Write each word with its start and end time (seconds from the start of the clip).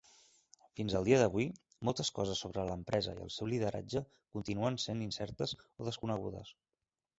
Fins 0.77 0.93
al 0.99 1.03
dia 1.09 1.19
d'avui, 1.23 1.45
moltes 1.89 2.09
coses 2.21 2.41
sobre 2.45 2.65
l'empresa 2.71 3.15
i 3.19 3.23
el 3.27 3.31
seu 3.37 3.51
lideratge 3.53 4.03
continuen 4.39 4.83
sent 4.87 5.07
incertes 5.11 5.57
o 5.67 5.91
desconegudes. 5.93 6.53